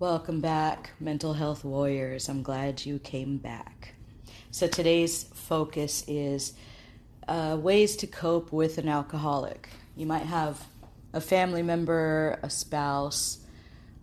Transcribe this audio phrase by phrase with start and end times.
[0.00, 2.30] Welcome back, mental health warriors.
[2.30, 3.92] I'm glad you came back.
[4.50, 6.54] So, today's focus is
[7.28, 9.68] uh, ways to cope with an alcoholic.
[9.94, 10.66] You might have
[11.12, 13.40] a family member, a spouse,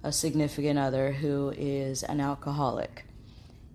[0.03, 3.03] a significant other who is an alcoholic,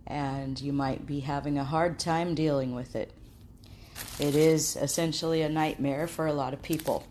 [0.07, 3.11] and you might be having a hard time dealing with it.
[4.20, 7.04] It is essentially a nightmare for a lot of people.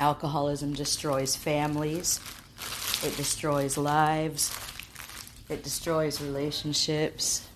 [0.00, 2.18] Alcoholism destroys families,
[3.02, 4.56] it destroys lives,
[5.48, 7.48] it destroys relationships.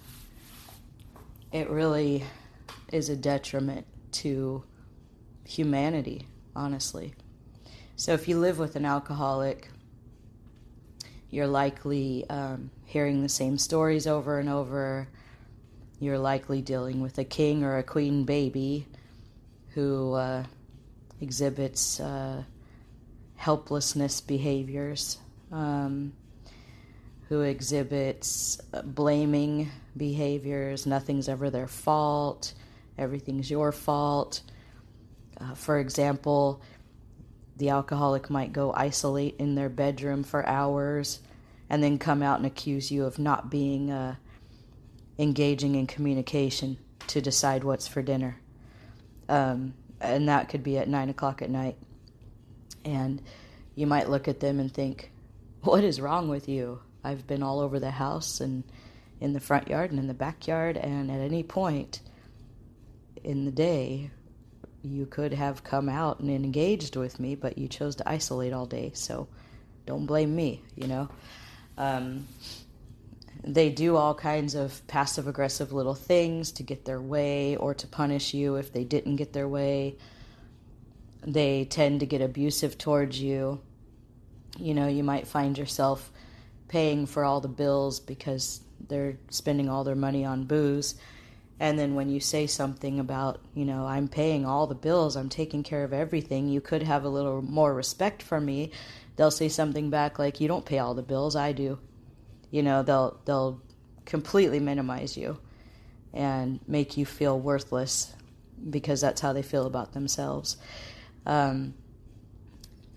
[1.53, 2.25] It really
[2.93, 4.63] is a detriment to
[5.45, 7.15] humanity, honestly.
[7.97, 9.69] So, if you live with an alcoholic,
[11.31, 15.09] you're likely um, hearing the same stories over and over.
[16.01, 18.87] You're likely dealing with a king or a queen baby
[19.75, 20.45] who uh,
[21.21, 22.45] exhibits uh,
[23.37, 25.19] helplessness behaviors,
[25.53, 26.13] um,
[27.29, 30.87] who exhibits blaming behaviors.
[30.87, 32.55] Nothing's ever their fault,
[32.97, 34.43] everything's your fault.
[35.41, 36.63] Uh, for example,
[37.57, 41.21] the alcoholic might go isolate in their bedroom for hours
[41.71, 44.15] and then come out and accuse you of not being uh,
[45.19, 48.41] engaging in communication to decide what's for dinner.
[49.29, 51.77] Um, and that could be at nine o'clock at night.
[52.85, 53.21] And
[53.75, 55.11] you might look at them and think,
[55.63, 56.81] What is wrong with you?
[57.03, 58.65] I've been all over the house and
[59.21, 62.01] in the front yard and in the backyard, and at any point
[63.25, 64.11] in the day,
[64.83, 68.67] you could have come out and engaged with me, but you chose to isolate all
[68.67, 68.93] day.
[68.95, 69.27] So
[69.87, 71.09] don't blame me, you know.
[71.77, 72.29] Um,
[73.43, 77.87] they do all kinds of passive aggressive little things to get their way or to
[77.87, 79.97] punish you if they didn't get their way.
[81.27, 83.61] They tend to get abusive towards you.
[84.59, 86.11] You know, you might find yourself
[86.69, 90.95] paying for all the bills because they're spending all their money on booze.
[91.61, 95.29] And then when you say something about, you know, I'm paying all the bills, I'm
[95.29, 98.71] taking care of everything, you could have a little more respect for me.
[99.17, 101.81] They'll say something back like, "You don't pay all the bills, I do."
[102.53, 103.61] You know, they'll they'll
[104.05, 105.39] completely minimize you
[106.13, 108.15] and make you feel worthless
[108.71, 110.57] because that's how they feel about themselves.
[111.27, 111.75] Um,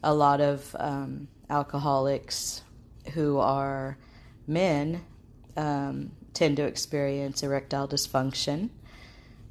[0.04, 2.64] a lot of um, alcoholics
[3.14, 3.98] who are
[4.48, 5.04] men
[5.58, 8.70] um, tend to experience erectile dysfunction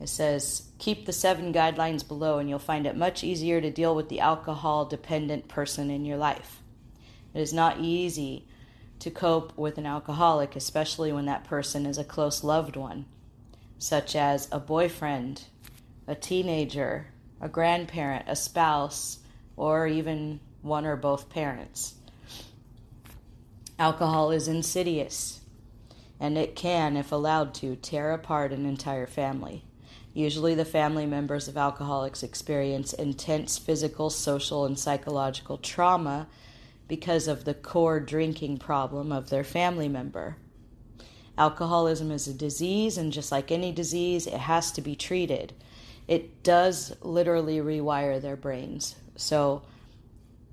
[0.00, 3.94] it says, keep the seven guidelines below, and you'll find it much easier to deal
[3.94, 6.62] with the alcohol dependent person in your life.
[7.34, 8.46] It is not easy
[9.00, 13.06] to cope with an alcoholic, especially when that person is a close loved one,
[13.78, 15.44] such as a boyfriend,
[16.06, 17.08] a teenager,
[17.40, 19.18] a grandparent, a spouse,
[19.56, 21.94] or even one or both parents.
[23.78, 25.37] Alcohol is insidious,
[26.20, 29.64] and it can, if allowed to, tear apart an entire family.
[30.14, 36.26] Usually, the family members of alcoholics experience intense physical, social, and psychological trauma
[36.88, 40.36] because of the core drinking problem of their family member.
[41.36, 45.52] Alcoholism is a disease, and just like any disease, it has to be treated.
[46.08, 48.96] It does literally rewire their brains.
[49.14, 49.62] So,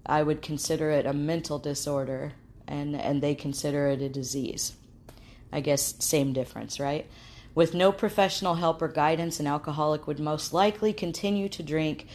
[0.06, 2.34] I would consider it a mental disorder,
[2.68, 4.74] and, and they consider it a disease.
[5.56, 7.10] I guess, same difference, right?
[7.56, 12.08] With no professional help or guidance, an alcoholic would most likely continue to drink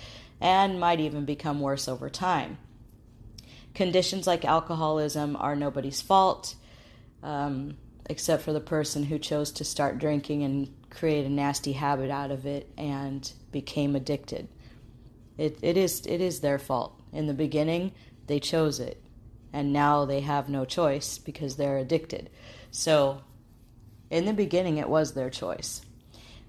[0.43, 2.59] and might even become worse over time.
[3.73, 6.55] Conditions like alcoholism are nobody's fault,
[7.23, 7.79] um,
[8.11, 12.31] except for the person who chose to start drinking and create a nasty habit out
[12.31, 14.49] of it and became addicted.
[15.39, 17.01] It, it is it is their fault.
[17.11, 17.93] In the beginning,
[18.27, 19.03] they chose it,
[19.51, 22.29] and now they have no choice because they're addicted.
[22.71, 23.23] So
[24.11, 25.83] in the beginning, it was their choice.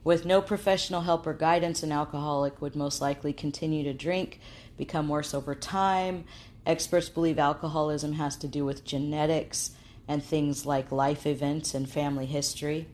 [0.04, 4.40] With no professional help or guidance, an alcoholic would most likely continue to drink,
[4.78, 6.26] become worse over time.
[6.66, 9.72] Experts believe alcoholism has to do with genetics
[10.08, 12.88] and things like life events and family history.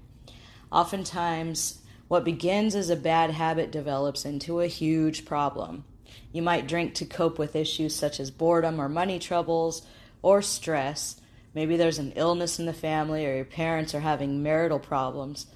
[0.70, 1.80] Oftentimes,
[2.10, 5.86] what begins as a bad habit develops into a huge problem.
[6.34, 9.86] You might drink to cope with issues such as boredom or money troubles
[10.22, 11.22] or stress,
[11.58, 15.48] Maybe there's an illness in the family or your parents are having marital problems.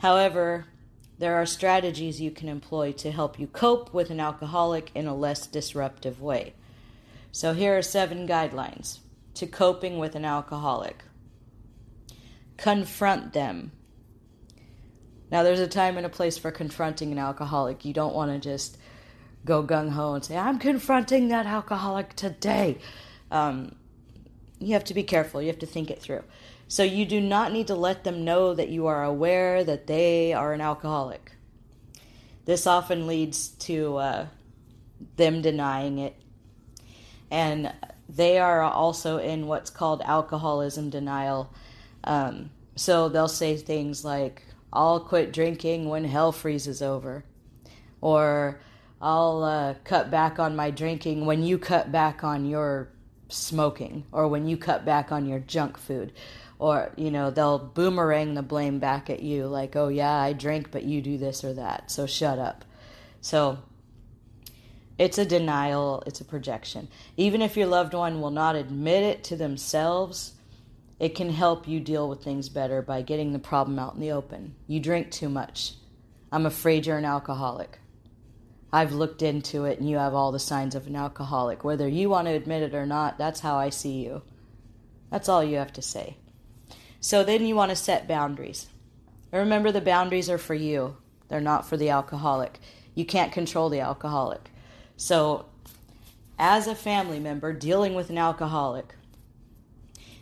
[0.00, 0.66] However,
[1.16, 5.16] there are strategies you can employ to help you cope with an alcoholic in a
[5.16, 6.52] less disruptive way.
[7.32, 8.98] So, here are seven guidelines
[9.32, 11.02] to coping with an alcoholic.
[12.58, 13.72] Confront them.
[15.30, 17.82] Now, there's a time and a place for confronting an alcoholic.
[17.86, 18.76] You don't want to just
[19.46, 22.76] go gung ho and say, I'm confronting that alcoholic today.
[23.30, 23.74] Um,
[24.60, 25.40] you have to be careful.
[25.40, 26.24] You have to think it through.
[26.66, 30.32] So you do not need to let them know that you are aware that they
[30.32, 31.32] are an alcoholic.
[32.44, 34.26] This often leads to uh,
[35.16, 36.16] them denying it.
[37.30, 37.72] And
[38.08, 41.52] they are also in what's called alcoholism denial.
[42.04, 47.24] Um, so they'll say things like, I'll quit drinking when hell freezes over.
[48.00, 48.60] Or
[49.00, 52.90] I'll uh, cut back on my drinking when you cut back on your
[53.28, 56.12] smoking or when you cut back on your junk food.
[56.58, 60.72] Or you know they'll boomerang the blame back at you like oh yeah i drink
[60.72, 62.64] but you do this or that so shut up.
[63.20, 63.58] So
[64.98, 66.88] it's a denial it's a projection.
[67.16, 70.32] Even if your loved one will not admit it to themselves
[70.98, 74.10] it can help you deal with things better by getting the problem out in the
[74.10, 74.56] open.
[74.66, 75.74] You drink too much.
[76.32, 77.78] I'm afraid you're an alcoholic
[78.72, 81.64] I've looked into it and you have all the signs of an alcoholic.
[81.64, 84.22] Whether you want to admit it or not, that's how I see you.
[85.10, 86.16] That's all you have to say.
[87.00, 88.68] So then you want to set boundaries.
[89.32, 90.96] remember, the boundaries are for you,
[91.28, 92.60] they're not for the alcoholic.
[92.94, 94.50] You can't control the alcoholic.
[94.96, 95.46] So,
[96.38, 98.94] as a family member dealing with an alcoholic,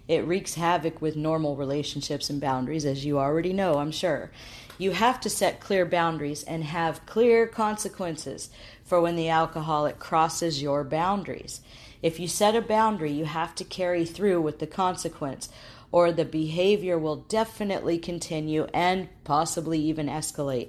[0.08, 4.30] it wreaks havoc with normal relationships and boundaries, as you already know, I'm sure.
[4.78, 8.50] You have to set clear boundaries and have clear consequences
[8.84, 11.60] for when the alcoholic crosses your boundaries.
[12.02, 15.48] If you set a boundary, you have to carry through with the consequence,
[15.90, 20.68] or the behavior will definitely continue and possibly even escalate.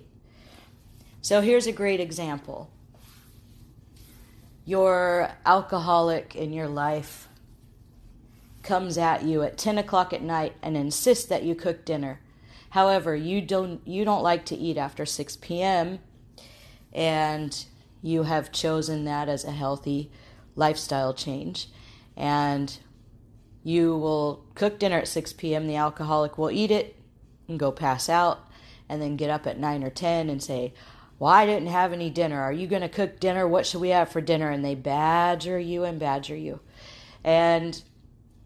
[1.21, 2.71] So here's a great example
[4.65, 7.26] your alcoholic in your life
[8.68, 12.19] comes at you at 10 o'clock at night and insists that you cook dinner.
[12.71, 16.00] However, you don't you don't like to eat after 6 p.m.
[16.94, 17.66] and
[18.02, 20.12] you have chosen that as a healthy
[20.56, 21.68] lifestyle change
[22.18, 22.78] and
[23.64, 25.68] you will cook dinner at 6 p.m.
[25.68, 26.97] The alcoholic will eat it
[27.47, 28.40] and go pass out
[28.90, 30.74] and then get up at 9 or 10 and say,
[31.19, 32.42] Well, I didn't have any dinner.
[32.42, 33.47] Are you going to cook dinner?
[33.47, 34.50] What should we have for dinner?
[34.50, 36.59] And they badger you and badger you.
[37.24, 37.81] And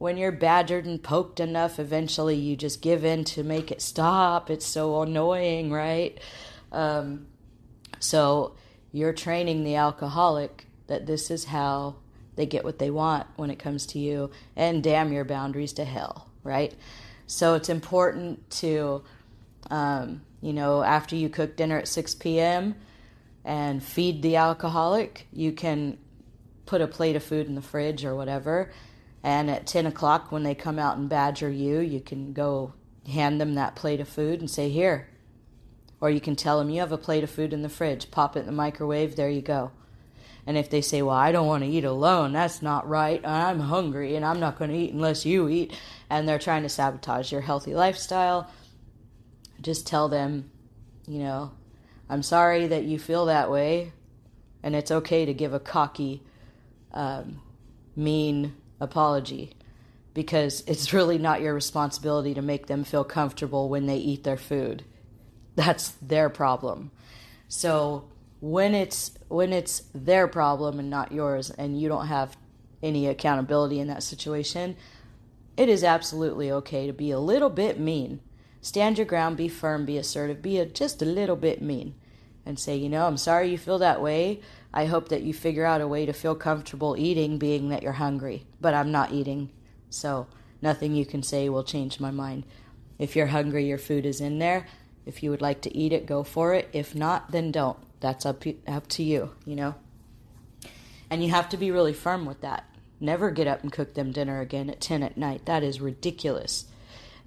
[0.01, 4.49] when you're badgered and poked enough, eventually you just give in to make it stop.
[4.49, 6.19] It's so annoying, right?
[6.71, 7.27] Um,
[7.99, 8.55] so
[8.91, 11.97] you're training the alcoholic that this is how
[12.35, 15.85] they get what they want when it comes to you, and damn your boundaries to
[15.85, 16.73] hell, right?
[17.27, 19.03] So it's important to,
[19.69, 22.73] um, you know, after you cook dinner at 6 p.m.
[23.45, 25.99] and feed the alcoholic, you can
[26.65, 28.71] put a plate of food in the fridge or whatever
[29.23, 32.73] and at 10 o'clock, when they come out and badger you, you can go
[33.07, 35.07] hand them that plate of food and say, Here.
[35.99, 38.35] Or you can tell them, You have a plate of food in the fridge, pop
[38.35, 39.71] it in the microwave, there you go.
[40.47, 43.25] And if they say, Well, I don't want to eat alone, that's not right.
[43.25, 45.77] I'm hungry and I'm not going to eat unless you eat,
[46.09, 48.51] and they're trying to sabotage your healthy lifestyle,
[49.61, 50.49] just tell them,
[51.07, 51.51] You know,
[52.09, 53.93] I'm sorry that you feel that way,
[54.63, 56.23] and it's okay to give a cocky,
[56.91, 57.39] um,
[57.95, 59.55] mean apology
[60.13, 64.37] because it's really not your responsibility to make them feel comfortable when they eat their
[64.37, 64.83] food.
[65.55, 66.91] That's their problem.
[67.47, 68.09] So
[68.41, 72.35] when it's when it's their problem and not yours and you don't have
[72.83, 74.75] any accountability in that situation,
[75.55, 78.19] it is absolutely okay to be a little bit mean.
[78.61, 81.95] Stand your ground, be firm, be assertive, be a, just a little bit mean
[82.45, 84.41] and say, you know, I'm sorry you feel that way.
[84.73, 87.91] I hope that you figure out a way to feel comfortable eating, being that you're
[87.93, 89.49] hungry, but I'm not eating.
[89.89, 90.27] So
[90.61, 92.45] nothing you can say will change my mind.
[92.97, 94.67] If you're hungry, your food is in there.
[95.05, 96.69] If you would like to eat it, go for it.
[96.71, 97.77] If not, then don't.
[97.99, 99.75] That's up, up to you, you know?
[101.09, 102.65] And you have to be really firm with that.
[102.99, 105.45] Never get up and cook them dinner again at 10 at night.
[105.45, 106.65] That is ridiculous.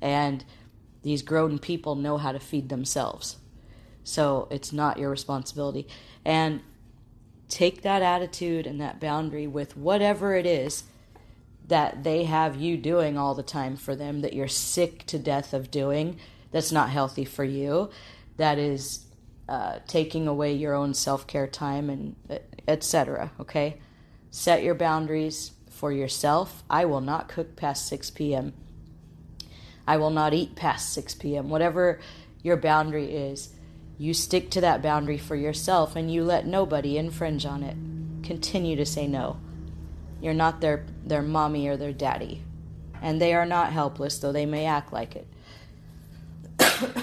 [0.01, 0.45] And
[1.03, 3.37] these grown people know how to feed themselves.
[4.05, 5.87] So it's not your responsibility.
[6.25, 6.61] And
[7.49, 10.85] take that attitude and that boundary with whatever it is
[11.67, 15.55] that they have you doing all the time for them that you're sick to death
[15.55, 16.19] of doing
[16.51, 17.91] that's not healthy for you
[18.37, 19.07] that is
[19.49, 22.17] uh, taking away your own self-care time and
[22.67, 23.79] etc okay?
[24.31, 26.65] Set your boundaries for yourself.
[26.69, 28.53] I will not cook past 6 p.m
[29.87, 32.01] i will not eat past 6 p.m whatever
[32.43, 33.54] your boundary is
[33.99, 37.77] you stick to that boundary for yourself and you let nobody infringe on it.
[38.25, 39.39] Continue to say no.
[40.21, 42.43] You're not their, their mommy or their daddy.
[43.03, 45.27] And they are not helpless, though they may act like it.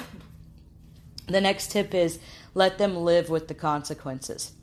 [1.27, 2.19] the next tip is
[2.53, 4.53] let them live with the consequences.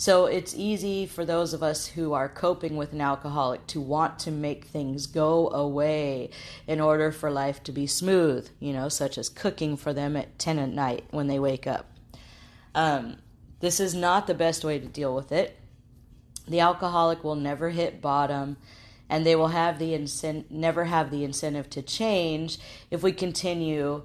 [0.00, 4.18] So it's easy for those of us who are coping with an alcoholic to want
[4.20, 6.30] to make things go away
[6.66, 10.38] in order for life to be smooth, you know, such as cooking for them at
[10.38, 11.84] 10 at night when they wake up.
[12.74, 13.18] Um,
[13.60, 15.58] this is not the best way to deal with it.
[16.48, 18.56] The alcoholic will never hit bottom
[19.10, 22.58] and they will have the incent- never have the incentive to change
[22.90, 24.04] if we continue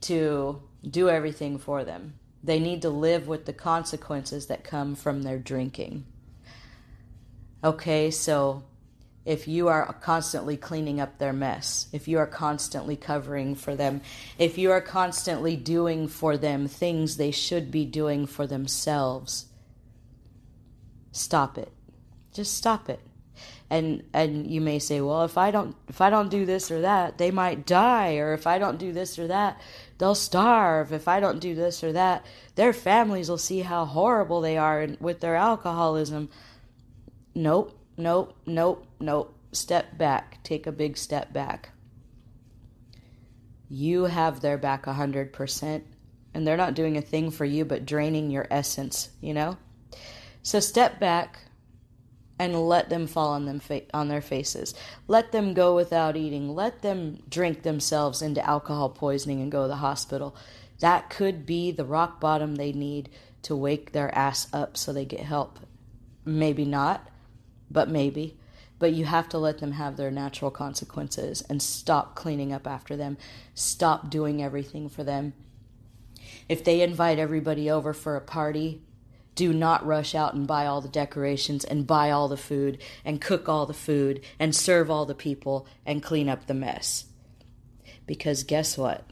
[0.00, 2.14] to do everything for them.
[2.42, 6.06] They need to live with the consequences that come from their drinking.
[7.62, 8.62] Okay, so
[9.26, 14.00] if you are constantly cleaning up their mess, if you are constantly covering for them,
[14.38, 19.46] if you are constantly doing for them things they should be doing for themselves,
[21.12, 21.70] stop it.
[22.32, 23.00] Just stop it.
[23.68, 26.80] And and you may say, "Well, if I don't if I don't do this or
[26.80, 29.60] that, they might die, or if I don't do this or that,
[30.00, 32.24] they'll starve if I don't do this or that.
[32.54, 36.30] Their families will see how horrible they are with their alcoholism.
[37.34, 39.36] Nope, nope, nope, nope.
[39.52, 40.42] Step back.
[40.42, 41.70] Take a big step back.
[43.68, 45.82] You have their back 100%,
[46.32, 49.58] and they're not doing a thing for you but draining your essence, you know?
[50.42, 51.40] So step back
[52.40, 54.72] and let them fall on them fa- on their faces.
[55.06, 56.54] Let them go without eating.
[56.54, 60.34] Let them drink themselves into alcohol poisoning and go to the hospital.
[60.78, 63.10] That could be the rock bottom they need
[63.42, 65.58] to wake their ass up so they get help.
[66.24, 67.10] Maybe not,
[67.70, 68.38] but maybe.
[68.78, 72.96] But you have to let them have their natural consequences and stop cleaning up after
[72.96, 73.18] them.
[73.52, 75.34] Stop doing everything for them.
[76.48, 78.80] If they invite everybody over for a party,
[79.40, 83.22] do not rush out and buy all the decorations and buy all the food and
[83.22, 87.06] cook all the food and serve all the people and clean up the mess.
[88.06, 89.02] Because guess what?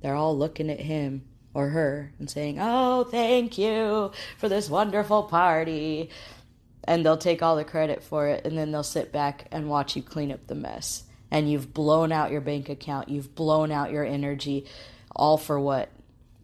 [0.00, 5.24] They're all looking at him or her and saying, Oh, thank you for this wonderful
[5.24, 6.08] party.
[6.84, 9.94] And they'll take all the credit for it and then they'll sit back and watch
[9.94, 11.02] you clean up the mess.
[11.30, 14.64] And you've blown out your bank account, you've blown out your energy,
[15.14, 15.90] all for what?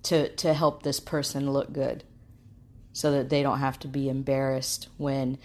[0.02, 2.04] To, to help this person look good
[2.96, 5.36] so that they don't have to be embarrassed when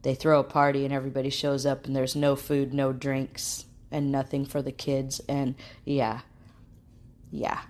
[0.00, 4.10] they throw a party and everybody shows up and there's no food, no drinks, and
[4.10, 5.20] nothing for the kids.
[5.28, 5.54] And
[5.84, 6.20] yeah,
[7.30, 7.60] yeah.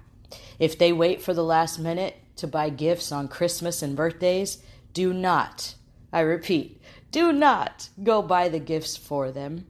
[0.60, 5.12] If they wait for the last minute to buy gifts on Christmas and birthdays, do
[5.12, 5.74] not,
[6.12, 9.66] I repeat, do not go buy the gifts for them.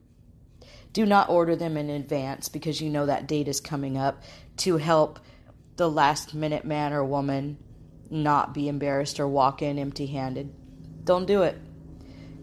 [0.93, 4.21] Do not order them in advance because you know that date is coming up
[4.57, 5.19] to help
[5.77, 7.57] the last minute man or woman
[8.09, 10.53] not be embarrassed or walk in empty handed.
[11.03, 11.57] Don't do it.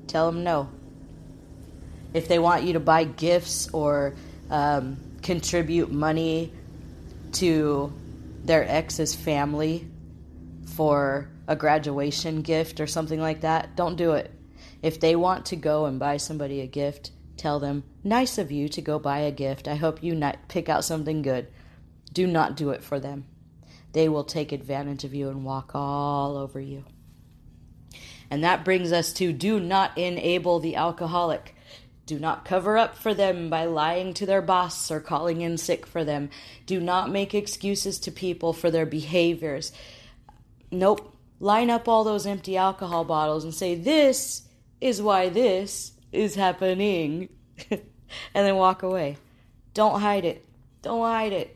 [0.07, 0.69] Tell them no.
[2.15, 4.15] If they want you to buy gifts or
[4.51, 6.53] um, contribute money
[7.33, 7.93] to
[8.45, 9.87] their ex's family
[10.75, 14.33] for a graduation gift or something like that, don't do it.
[14.83, 18.69] If they want to go and buy somebody a gift, tell them, nice of you
[18.71, 19.69] to go buy a gift.
[19.69, 21.49] I hope you pick out something good.
[22.13, 23.27] Do not do it for them.
[23.97, 26.85] They will take advantage of you and walk all over you.
[28.31, 31.55] And that brings us to do not enable the alcoholic.
[32.05, 35.87] Do not cover up for them by lying to their boss or calling in sick
[35.87, 36.29] for them.
[36.67, 39.73] Do not make excuses to people for their behaviors.
[40.71, 41.17] Nope.
[41.41, 44.43] Line up all those empty alcohol bottles and say, This
[44.79, 47.31] is why this is happening.
[47.71, 47.81] and
[48.35, 49.17] then walk away.
[49.73, 50.45] Don't hide it.
[50.83, 51.56] Don't hide it.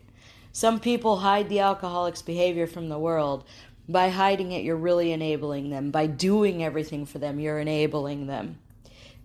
[0.52, 3.44] Some people hide the alcoholic's behavior from the world.
[3.88, 5.90] By hiding it, you're really enabling them.
[5.90, 8.58] By doing everything for them, you're enabling them.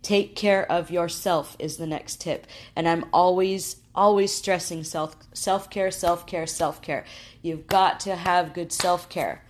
[0.01, 2.46] Take care of yourself is the next tip.
[2.75, 7.05] And I'm always, always stressing self self care, self care, self care.
[7.41, 9.41] You've got to have good self care.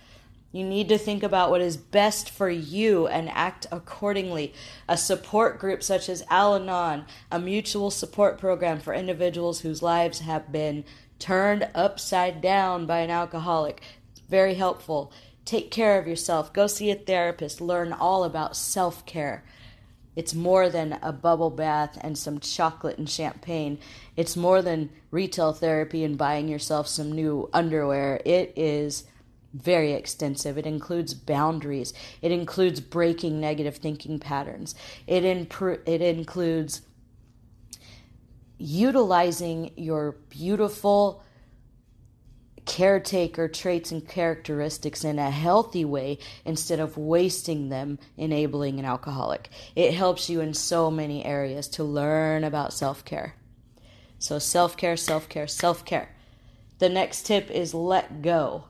[0.52, 4.54] You need to think about what is best for you and act accordingly.
[4.88, 10.20] A support group such as Al Anon, a mutual support program for individuals whose lives
[10.20, 10.84] have been
[11.18, 13.80] turned upside down by an alcoholic.
[14.28, 15.12] Very helpful.
[15.44, 16.52] Take care of yourself.
[16.52, 17.60] Go see a therapist.
[17.60, 19.44] Learn all about self care.
[20.16, 23.78] It's more than a bubble bath and some chocolate and champagne.
[24.16, 28.20] It's more than retail therapy and buying yourself some new underwear.
[28.24, 29.04] It is
[29.52, 30.56] very extensive.
[30.58, 31.92] It includes boundaries.
[32.22, 34.74] It includes breaking negative thinking patterns.
[35.06, 36.80] It impro- it includes
[38.58, 41.22] utilizing your beautiful
[42.66, 49.48] caretaker traits and characteristics in a healthy way instead of wasting them enabling an alcoholic.
[49.76, 53.36] It helps you in so many areas to learn about self-care.
[54.18, 56.14] So self-care, self-care, self-care.
[56.78, 58.64] The next tip is let go.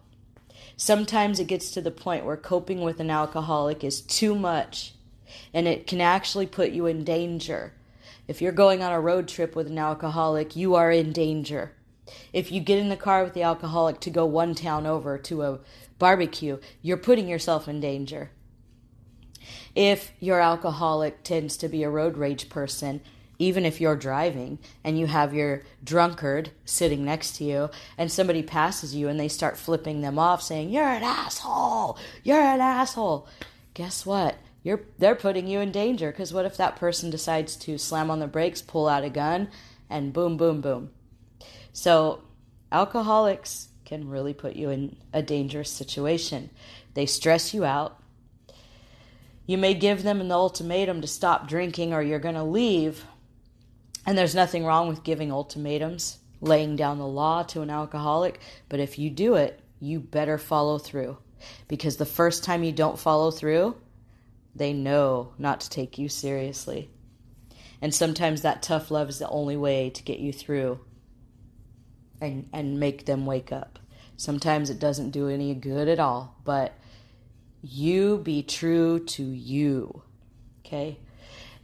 [0.77, 4.93] Sometimes it gets to the point where coping with an alcoholic is too much
[5.55, 7.73] and it can actually put you in danger.
[8.29, 11.73] If you're going on a road trip with an alcoholic, you are in danger.
[12.33, 15.43] If you get in the car with the alcoholic to go one town over to
[15.43, 15.59] a
[15.99, 18.31] barbecue, you're putting yourself in danger.
[19.75, 23.01] If your alcoholic tends to be a road rage person,
[23.39, 28.43] even if you're driving and you have your drunkard sitting next to you and somebody
[28.43, 33.29] passes you and they start flipping them off saying you're an asshole you're an asshole
[33.75, 34.37] guess what
[34.67, 38.19] you're they're putting you in danger because what if that person decides to slam on
[38.19, 39.49] the brakes pull out a gun
[39.89, 40.91] and boom boom boom?
[41.73, 42.25] So
[42.73, 46.51] alcoholics can really put you in a dangerous situation.
[46.95, 48.03] They stress you out.
[49.47, 53.05] You may give them an ultimatum to stop drinking or you're going to leave
[54.05, 58.81] and there's nothing wrong with giving ultimatums, laying down the law to an alcoholic, but
[58.81, 61.19] if you do it, you better follow through.
[61.69, 63.77] Because the first time you don't follow through,
[64.59, 66.91] they know not to take you seriously.
[67.83, 70.81] And sometimes that tough love is the only way to get you through
[72.21, 73.79] and, and make them wake up.
[74.17, 76.73] Sometimes it doesn't do any good at all, but
[77.63, 80.03] you be true to you.
[80.65, 80.99] Okay?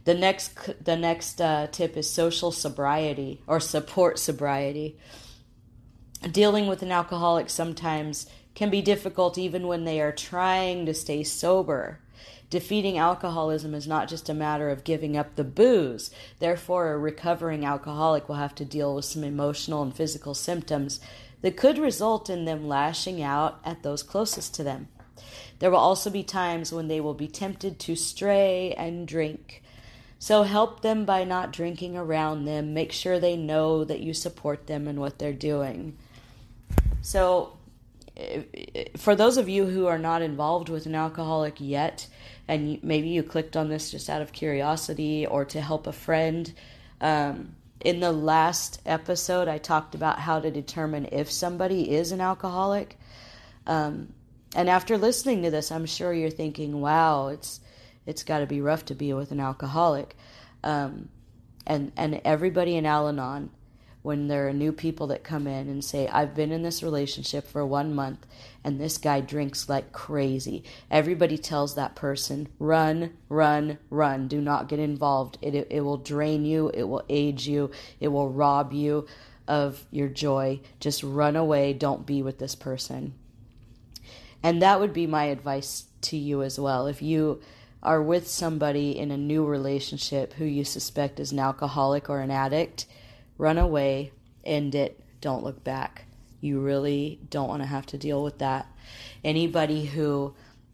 [0.05, 4.99] The next the next uh, tip is social sobriety or support sobriety.
[6.29, 11.23] Dealing with an alcoholic sometimes can be difficult even when they are trying to stay
[11.23, 11.99] sober.
[12.49, 16.11] Defeating alcoholism is not just a matter of giving up the booze.
[16.39, 20.99] Therefore, a recovering alcoholic will have to deal with some emotional and physical symptoms
[21.41, 24.87] that could result in them lashing out at those closest to them.
[25.59, 29.63] There will also be times when they will be tempted to stray and drink.
[30.19, 32.73] So help them by not drinking around them.
[32.73, 35.97] Make sure they know that you support them and what they're doing.
[37.01, 37.57] So,
[38.97, 42.07] for those of you who are not involved with an alcoholic yet,
[42.47, 46.53] and maybe you clicked on this just out of curiosity or to help a friend,
[47.01, 52.21] um, in the last episode, I talked about how to determine if somebody is an
[52.21, 52.97] alcoholic.
[53.67, 54.13] Um,
[54.55, 57.59] and after listening to this, I'm sure you're thinking, wow, it's
[58.05, 60.15] it's got to be rough to be with an alcoholic.
[60.63, 61.09] Um,
[61.65, 63.49] and and everybody in Al-Anon,
[64.03, 67.47] when there are new people that come in and say, "I've been in this relationship
[67.47, 68.27] for one month,
[68.63, 74.27] and this guy drinks like crazy," everybody tells that person, "Run, run, run!
[74.27, 75.39] Do not get involved.
[75.41, 76.69] It it, it will drain you.
[76.73, 77.71] It will age you.
[77.99, 79.07] It will rob you."
[79.45, 81.73] Of your joy, just run away.
[81.73, 83.13] Don't be with this person.
[84.41, 86.87] And that would be my advice to you as well.
[86.87, 87.41] If you
[87.81, 92.31] are with somebody in a new relationship who you suspect is an alcoholic or an
[92.31, 92.85] addict,
[93.43, 94.13] run away,
[94.45, 96.05] end it, don't look back.
[96.39, 98.65] You really don't want to have to deal with that.
[99.21, 100.33] Anybody who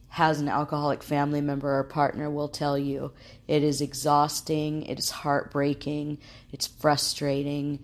[0.09, 3.11] has an alcoholic family member or partner will tell you
[3.47, 6.19] it is exhausting, it is heartbreaking,
[6.51, 7.79] it's frustrating.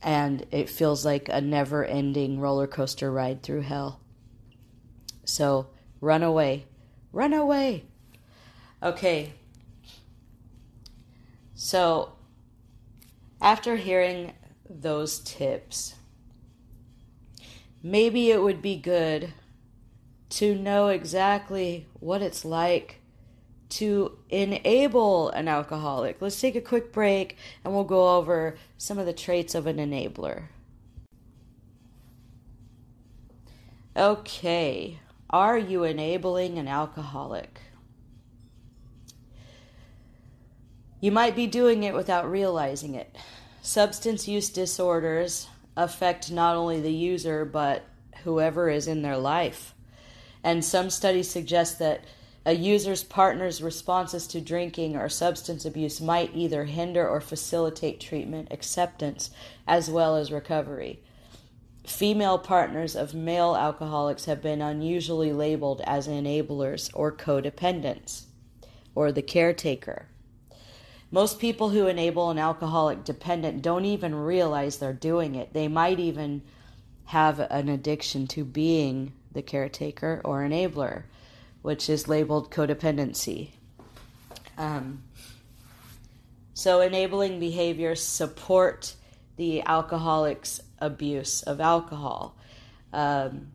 [0.00, 4.00] and it feels like a never ending roller coaster ride through hell.
[5.24, 5.66] So
[6.00, 6.66] run away.
[7.12, 7.84] Run away.
[8.82, 9.32] Okay.
[11.54, 12.12] So
[13.40, 14.32] after hearing
[14.68, 15.94] those tips,
[17.82, 19.32] maybe it would be good
[20.30, 23.00] to know exactly what it's like
[23.68, 26.20] to enable an alcoholic.
[26.20, 29.76] Let's take a quick break and we'll go over some of the traits of an
[29.76, 30.44] enabler.
[33.96, 37.60] Okay, are you enabling an alcoholic?
[41.00, 43.16] You might be doing it without realizing it.
[43.62, 47.84] Substance use disorders affect not only the user, but
[48.24, 49.74] whoever is in their life.
[50.42, 52.04] And some studies suggest that
[52.44, 58.48] a user's partner's responses to drinking or substance abuse might either hinder or facilitate treatment
[58.50, 59.30] acceptance
[59.66, 61.00] as well as recovery.
[61.86, 68.24] Female partners of male alcoholics have been unusually labeled as enablers or codependents
[68.94, 70.06] or the caretaker.
[71.10, 75.54] Most people who enable an alcoholic dependent don't even realize they're doing it.
[75.54, 76.42] They might even
[77.06, 81.04] have an addiction to being the caretaker or enabler,
[81.62, 83.52] which is labeled codependency.
[84.58, 85.02] Um,
[86.52, 88.94] so, enabling behaviors support
[89.36, 92.36] the alcoholic's abuse of alcohol.
[92.92, 93.52] Um,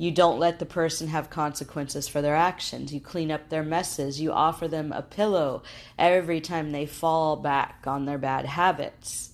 [0.00, 2.90] you don't let the person have consequences for their actions.
[2.90, 4.18] You clean up their messes.
[4.18, 5.62] You offer them a pillow
[5.98, 9.32] every time they fall back on their bad habits.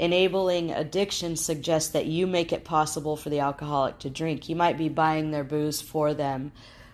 [0.00, 4.48] Enabling addiction suggests that you make it possible for the alcoholic to drink.
[4.48, 6.50] You might be buying their booze for them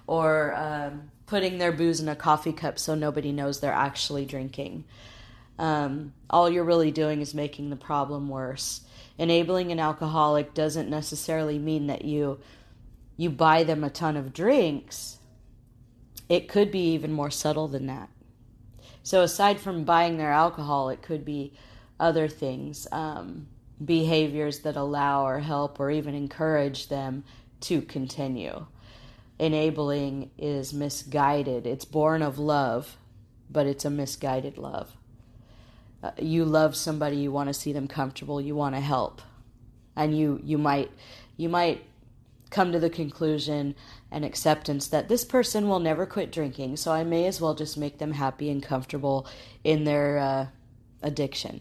[0.06, 4.84] or um, putting their booze in a coffee cup so nobody knows they're actually drinking.
[5.58, 8.82] Um, all you're really doing is making the problem worse.
[9.16, 12.38] Enabling an alcoholic doesn't necessarily mean that you
[13.18, 15.18] you buy them a ton of drinks,
[16.30, 18.08] it could be even more subtle than that.
[19.02, 21.52] So, aside from buying their alcohol, it could be
[21.98, 23.48] other things, um,
[23.84, 27.24] behaviors that allow or help or even encourage them
[27.60, 28.66] to continue.
[29.38, 31.66] Enabling is misguided.
[31.66, 32.96] It's born of love,
[33.50, 34.92] but it's a misguided love.
[36.02, 39.22] Uh, you love somebody, you want to see them comfortable, you want to help,
[39.96, 40.92] and you you might
[41.36, 41.84] you might
[42.50, 43.74] come to the conclusion
[44.10, 47.76] and acceptance that this person will never quit drinking, so I may as well just
[47.76, 49.26] make them happy and comfortable
[49.64, 50.46] in their uh,
[51.02, 51.60] addiction.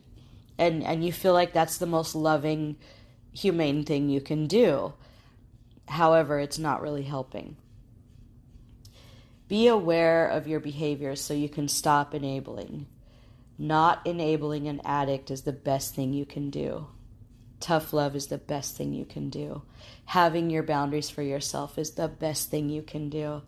[0.58, 2.78] And and you feel like that's the most loving,
[3.34, 4.94] humane thing you can do.
[5.88, 7.58] However, it's not really helping.
[9.48, 12.88] Be aware of your behaviors so you can stop enabling.
[13.58, 16.88] Not enabling an addict is the best thing you can do
[17.60, 19.62] tough love is the best thing you can do.
[20.06, 23.42] Having your boundaries for yourself is the best thing you can do.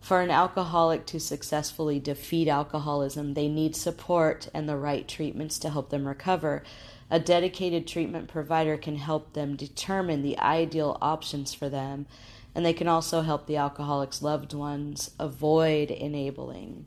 [0.00, 5.70] For an alcoholic to successfully defeat alcoholism, they need support and the right treatments to
[5.70, 6.62] help them recover.
[7.10, 12.06] A dedicated treatment provider can help them determine the ideal options for them,
[12.54, 16.86] and they can also help the alcoholic's loved ones avoid enabling.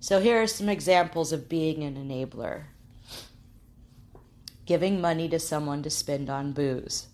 [0.00, 2.64] So, here are some examples of being an enabler
[4.66, 7.06] giving money to someone to spend on booze.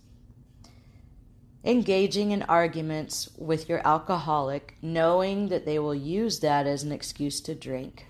[1.64, 7.40] Engaging in arguments with your alcoholic, knowing that they will use that as an excuse
[7.42, 8.06] to drink.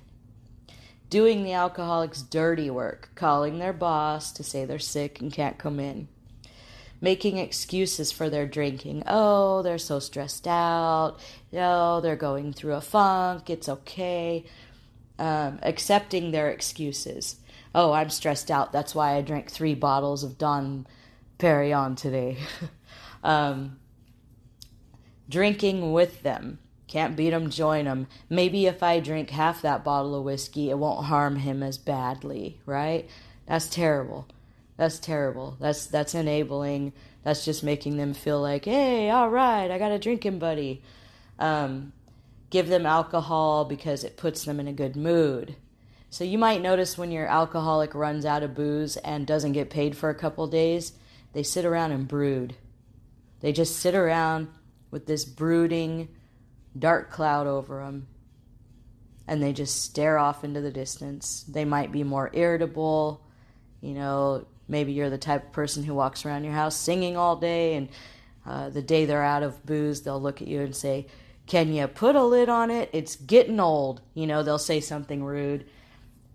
[1.08, 5.80] Doing the alcoholic's dirty work, calling their boss to say they're sick and can't come
[5.80, 6.06] in.
[7.00, 9.02] Making excuses for their drinking.
[9.06, 11.16] Oh, they're so stressed out.
[11.52, 13.50] Oh, they're going through a funk.
[13.50, 14.44] It's okay.
[15.18, 17.39] Um, accepting their excuses
[17.74, 18.72] oh, I'm stressed out.
[18.72, 20.86] That's why I drank three bottles of Dom
[21.38, 22.38] Pérignon today.
[23.24, 23.78] um,
[25.28, 26.58] drinking with them.
[26.86, 28.08] Can't beat them, join them.
[28.28, 32.60] Maybe if I drink half that bottle of whiskey, it won't harm him as badly,
[32.66, 33.08] right?
[33.46, 34.26] That's terrible.
[34.76, 35.56] That's terrible.
[35.60, 36.92] That's that's enabling.
[37.22, 40.82] That's just making them feel like, hey, all right, I got a drinking buddy.
[41.38, 41.92] Um,
[42.48, 45.54] give them alcohol because it puts them in a good mood.
[46.12, 49.96] So you might notice when your alcoholic runs out of booze and doesn't get paid
[49.96, 50.92] for a couple days,
[51.32, 52.56] they sit around and brood.
[53.40, 54.48] They just sit around
[54.90, 56.08] with this brooding
[56.76, 58.08] dark cloud over them
[59.28, 61.44] and they just stare off into the distance.
[61.44, 63.24] They might be more irritable.
[63.80, 67.36] You know, maybe you're the type of person who walks around your house singing all
[67.36, 67.88] day, and
[68.44, 71.06] uh, the day they're out of booze, they'll look at you and say,
[71.46, 72.90] Can you put a lid on it?
[72.92, 74.02] It's getting old.
[74.14, 75.64] You know, they'll say something rude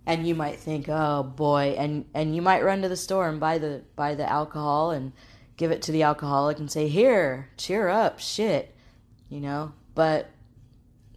[0.06, 3.40] and you might think, "Oh boy," and and you might run to the store and
[3.40, 5.12] buy the buy the alcohol and
[5.58, 8.76] give it to the alcoholic and say, "Here, cheer up, shit,"
[9.30, 9.74] you know.
[9.96, 10.30] But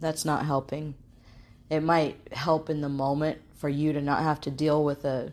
[0.00, 0.94] that's not helping.
[1.68, 5.32] It might help in the moment for you to not have to deal with a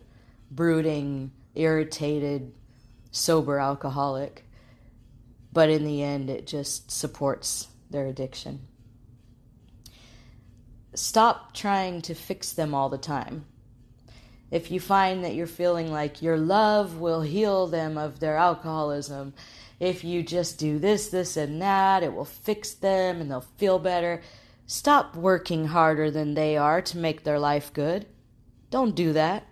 [0.50, 2.52] brooding, irritated,
[3.10, 4.44] sober alcoholic.
[5.52, 8.66] But in the end, it just supports their addiction.
[10.96, 13.44] Stop trying to fix them all the time.
[14.50, 19.34] If you find that you're feeling like your love will heal them of their alcoholism,
[19.78, 23.78] if you just do this, this, and that, it will fix them and they'll feel
[23.78, 24.22] better.
[24.66, 28.06] Stop working harder than they are to make their life good.
[28.70, 29.46] Don't do that.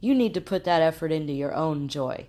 [0.00, 2.26] You need to put that effort into your own joy.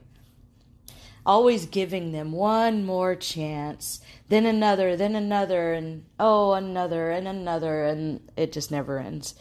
[1.29, 7.85] Always giving them one more chance, then another, then another, and oh, another, and another,
[7.85, 9.35] and it just never ends.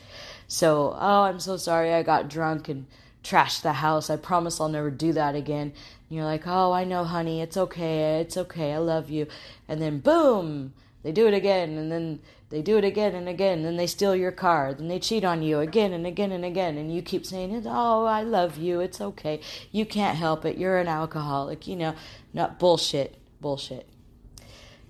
[0.46, 2.84] So, oh, I'm so sorry I got drunk and
[3.24, 4.10] trashed the house.
[4.10, 5.72] I promise I'll never do that again.
[5.72, 9.26] And you're like, oh, I know, honey, it's okay, it's okay, I love you.
[9.66, 13.62] And then, boom, they do it again, and then they do it again and again,
[13.62, 16.78] then they steal your car, then they cheat on you again and again and again,
[16.78, 18.80] and you keep saying, "Oh, I love you.
[18.80, 19.40] It's okay.
[19.70, 20.56] You can't help it.
[20.56, 21.94] You're an alcoholic." You know,
[22.32, 23.16] not bullshit.
[23.40, 23.86] Bullshit.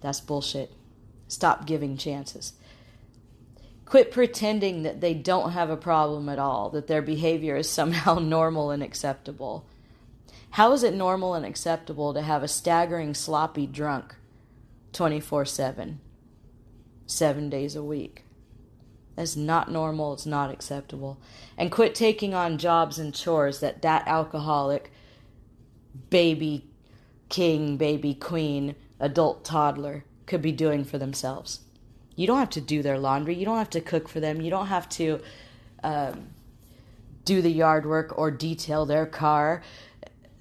[0.00, 0.72] That's bullshit.
[1.26, 2.52] Stop giving chances.
[3.84, 8.14] Quit pretending that they don't have a problem at all, that their behavior is somehow
[8.20, 9.64] normal and acceptable.
[10.50, 14.14] How is it normal and acceptable to have a staggering sloppy drunk
[14.92, 16.00] 24 7?
[17.08, 18.24] Seven days a week.
[19.16, 20.12] That's not normal.
[20.12, 21.18] It's not acceptable.
[21.56, 24.92] And quit taking on jobs and chores that that alcoholic,
[26.08, 26.66] baby
[27.28, 31.60] king, baby queen, adult toddler could be doing for themselves.
[32.14, 33.34] You don't have to do their laundry.
[33.34, 34.40] You don't have to cook for them.
[34.40, 35.20] You don't have to
[35.82, 36.28] um,
[37.24, 39.62] do the yard work or detail their car.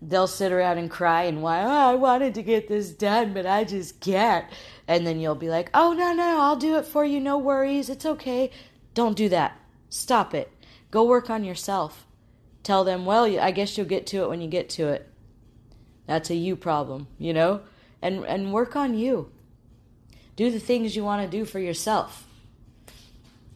[0.01, 3.45] They'll sit around and cry and why, oh, I wanted to get this done, but
[3.45, 4.45] I just can't
[4.87, 7.19] and then you'll be like, "Oh no, no, I'll do it for you.
[7.19, 7.89] No worries.
[7.89, 8.49] It's okay."
[8.93, 9.59] Don't do that.
[9.89, 10.51] Stop it.
[10.89, 12.07] Go work on yourself.
[12.63, 15.09] Tell them, "Well, I guess you'll get to it when you get to it."
[16.05, 17.61] That's a you problem, you know?
[18.01, 19.31] And and work on you.
[20.35, 22.25] Do the things you want to do for yourself.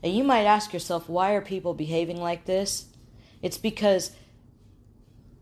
[0.03, 2.85] And you might ask yourself, why are people behaving like this?
[3.43, 4.11] It's because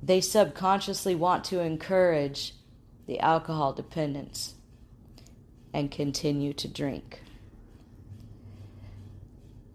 [0.02, 2.54] they subconsciously want to encourage
[3.06, 4.56] the alcohol dependence
[5.74, 7.22] and continue to drink.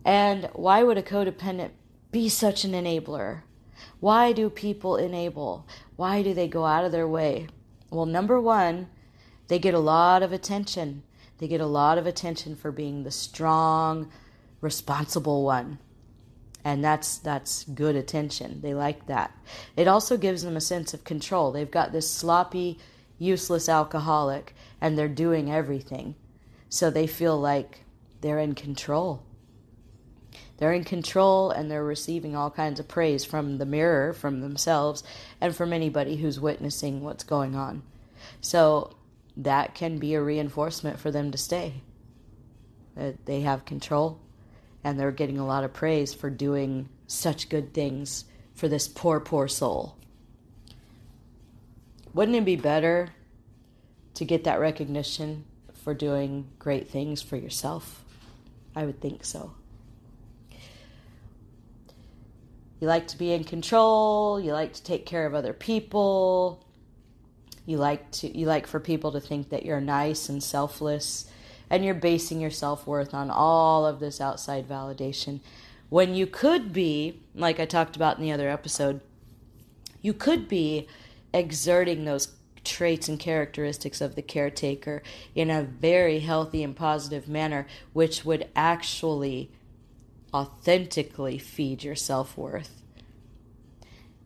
[0.04, 1.70] And why would a codependent
[2.10, 3.42] be such an enabler?
[4.00, 5.66] Why do people enable?
[5.96, 7.48] Why do they go out of their way?
[7.90, 8.88] Well, number one,
[9.48, 11.02] they get a lot of attention.
[11.38, 14.10] They get a lot of attention for being the strong,
[14.60, 15.78] responsible one.
[16.64, 18.62] And that's that's good attention.
[18.62, 19.37] They like that.
[19.77, 21.53] It also gives them a sense of control.
[21.53, 22.79] They've got this sloppy,
[23.18, 26.14] useless alcoholic and they're doing everything.
[26.68, 27.85] So they feel like
[28.20, 29.22] they're in control.
[30.57, 35.03] They're in control and they're receiving all kinds of praise from the mirror, from themselves,
[35.40, 37.83] and from anybody who's witnessing what's going on.
[38.40, 38.96] So
[39.37, 41.83] that can be a reinforcement for them to stay.
[43.24, 44.20] They have control
[44.85, 49.18] and they're getting a lot of praise for doing such good things for this poor,
[49.18, 49.97] poor soul.
[52.12, 53.09] Wouldn't it be better
[54.14, 58.05] to get that recognition for doing great things for yourself?
[58.77, 59.55] I would think so.
[62.81, 66.64] You like to be in control, you like to take care of other people.
[67.66, 71.31] You like to you like for people to think that you're nice and selfless
[71.74, 75.40] and you're basing your self-worth on all of this outside validation
[75.88, 79.00] when you could be like I talked about in the other episode
[80.00, 80.87] you could be
[81.32, 82.28] exerting those
[82.64, 85.02] traits and characteristics of the caretaker
[85.34, 89.50] in a very healthy and positive manner, which would actually
[90.32, 92.82] authentically feed your self worth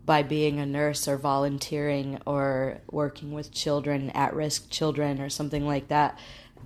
[0.04, 5.66] by being a nurse or volunteering or working with children, at risk children, or something
[5.66, 6.18] like that.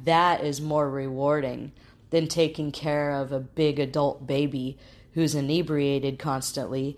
[0.05, 1.73] That is more rewarding
[2.11, 4.79] than taking care of a big adult baby
[5.15, 6.97] who's inebriated constantly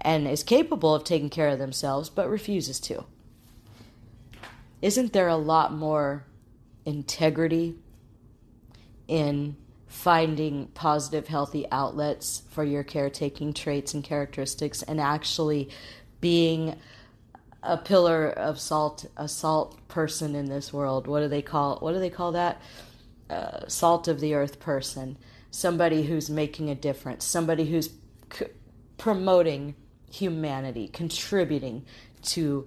[0.00, 3.04] and is capable of taking care of themselves but refuses to.
[4.80, 6.24] Isn't there a lot more
[6.84, 7.76] integrity
[9.06, 15.68] in finding positive, healthy outlets for your caretaking traits and characteristics and actually
[16.20, 16.76] being
[17.62, 21.06] a pillar of salt, a salt person in this world?
[21.06, 21.78] What do they call?
[21.78, 22.60] What do they call that?
[23.30, 25.16] Uh, salt of the earth person.
[25.50, 27.24] Somebody who's making a difference.
[27.24, 27.90] Somebody who's
[28.32, 28.46] c-
[28.98, 29.74] promoting
[30.10, 31.84] humanity, contributing
[32.22, 32.66] to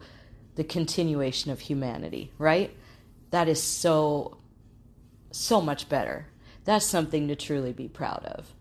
[0.55, 2.75] the continuation of humanity, right?
[3.31, 4.38] That is so,
[5.31, 6.27] so much better.
[6.63, 8.53] That's something to truly be proud of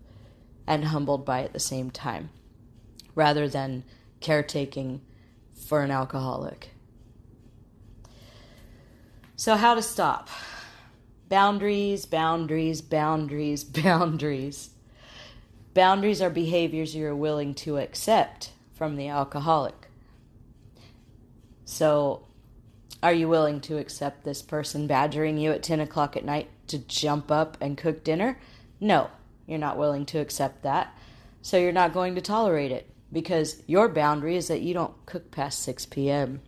[0.67, 2.31] and humbled by at the same time,
[3.15, 3.85] rather than
[4.21, 5.01] caretaking
[5.65, 6.71] for an alcoholic.
[9.37, 10.29] So, how to stop?
[11.29, 14.71] Boundaries, boundaries, boundaries, boundaries.
[15.73, 19.89] Boundaries are behaviors you're willing to accept from the alcoholic.
[21.65, 22.27] So,
[23.03, 26.79] are you willing to accept this person badgering you at 10 o'clock at night to
[26.79, 28.39] jump up and cook dinner?
[28.81, 29.11] No,
[29.47, 30.97] you're not willing to accept that.
[31.43, 35.31] So, you're not going to tolerate it because your boundary is that you don't cook
[35.31, 36.43] past 6 p.m.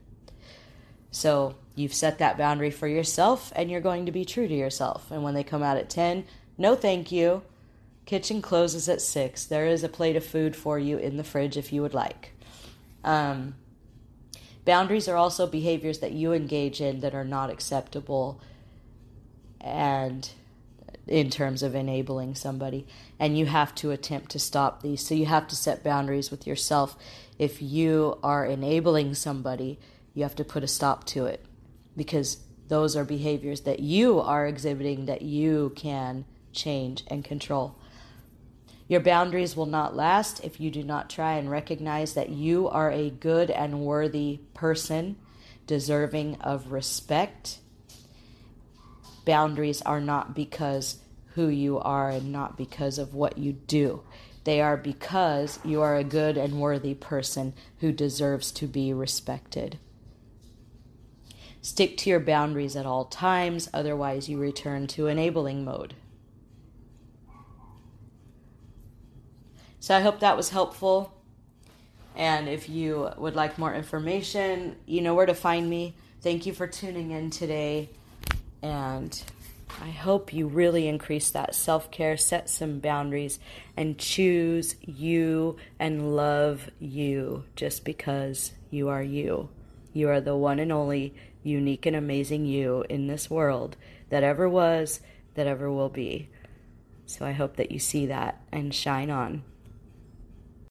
[1.11, 5.11] So, you've set that boundary for yourself and you're going to be true to yourself.
[5.11, 6.25] And when they come out at 10,
[6.59, 7.43] no thank you.
[8.05, 9.45] Kitchen closes at 6.
[9.47, 12.33] There is a plate of food for you in the fridge if you would like.
[13.05, 13.55] Um,
[14.65, 18.41] boundaries are also behaviors that you engage in that are not acceptable
[19.61, 20.29] and
[21.07, 22.87] in terms of enabling somebody
[23.19, 25.07] and you have to attempt to stop these.
[25.07, 26.97] So you have to set boundaries with yourself.
[27.38, 29.79] If you are enabling somebody
[30.16, 31.45] you have to put a stop to it
[31.95, 32.38] because
[32.69, 37.77] those are behaviors that you are exhibiting that you can change and control.
[38.88, 42.90] Your boundaries will not last if you do not try and recognize that you are
[42.90, 45.16] a good and worthy person
[45.66, 47.59] deserving of respect
[49.27, 50.99] boundaries are not because
[51.35, 54.03] who you are and not because of what you do.
[54.45, 59.79] They are because you are a good and worthy person who deserves to be respected.
[61.61, 65.95] Stick to your boundaries at all times, otherwise, you return to enabling mode.
[69.81, 71.12] So, I hope that was helpful.
[72.15, 75.97] And if you would like more information, you know where to find me.
[76.23, 77.91] Thank you for tuning in today.
[78.62, 79.23] And
[79.81, 83.38] I hope you really increase that self care, set some boundaries,
[83.77, 89.49] and choose you and love you just because you are you.
[89.92, 93.77] You are the one and only unique and amazing you in this world
[94.11, 95.01] that ever was,
[95.35, 96.29] that ever will be.
[97.07, 99.42] So I hope that you see that and shine on.